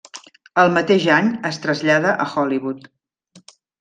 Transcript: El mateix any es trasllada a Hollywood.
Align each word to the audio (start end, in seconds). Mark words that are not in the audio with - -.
El 0.61 0.71
mateix 0.77 1.05
any 1.17 1.29
es 1.49 1.59
trasllada 1.67 2.15
a 2.25 2.27
Hollywood. 2.33 2.89